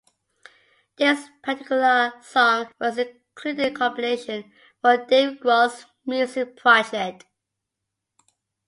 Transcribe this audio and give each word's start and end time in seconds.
This 0.97 1.27
particular 1.43 2.13
song 2.23 2.71
was 2.79 2.97
included 2.97 3.59
in 3.67 3.71
a 3.71 3.77
compilation 3.77 4.51
for 4.81 4.97
Dave 4.97 5.37
Grohl's 5.37 5.85
music 6.07 6.57
project. 6.57 7.25